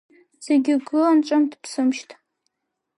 Зегьы 0.45 0.73
гылан 0.85 1.17
ҿымҭ-ԥсымшьҭ. 1.25 2.09